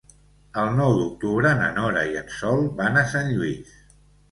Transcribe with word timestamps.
El 0.61 0.71
nou 0.79 0.93
d'octubre 0.99 1.51
na 1.61 1.69
Nora 1.77 2.07
i 2.15 2.19
en 2.23 2.33
Sol 2.39 2.67
van 2.83 3.01
a 3.05 3.07
Sant 3.15 3.33
Lluís. 3.37 3.79